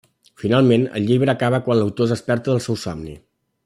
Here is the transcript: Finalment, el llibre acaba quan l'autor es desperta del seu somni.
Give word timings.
Finalment, 0.43 0.85
el 1.01 1.05
llibre 1.11 1.33
acaba 1.35 1.61
quan 1.69 1.81
l'autor 1.81 2.09
es 2.11 2.17
desperta 2.17 2.53
del 2.53 2.67
seu 2.71 2.83
somni. 2.89 3.19